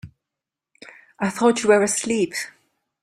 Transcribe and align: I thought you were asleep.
I 1.19 1.29
thought 1.29 1.61
you 1.61 1.69
were 1.69 1.83
asleep. 1.83 2.33